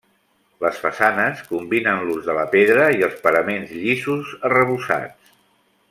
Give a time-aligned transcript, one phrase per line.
[0.63, 5.37] Les façanes combinen l'ús de la pedra i els paraments llisos arrebossats.